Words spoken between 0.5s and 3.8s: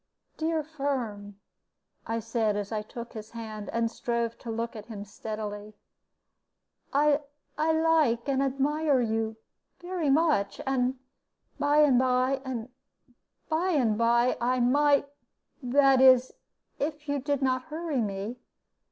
Firm," I said, as I took his hand